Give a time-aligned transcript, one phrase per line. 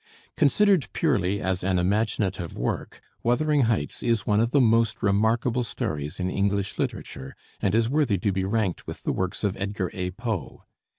[0.35, 6.19] Considered purely as an imaginative work, "Wuthering Heights" is one of the most remarkable stories
[6.19, 10.09] in English literature, and is worthy to be ranked with the works of Edgar A.
[10.09, 10.63] Poe.